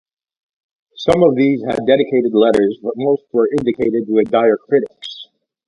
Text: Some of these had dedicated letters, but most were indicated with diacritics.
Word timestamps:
Some 0.95 1.21
of 1.21 1.35
these 1.35 1.61
had 1.63 1.85
dedicated 1.85 2.33
letters, 2.33 2.79
but 2.81 2.95
most 2.97 3.21
were 3.31 3.47
indicated 3.55 4.05
with 4.07 4.31
diacritics. 4.31 5.27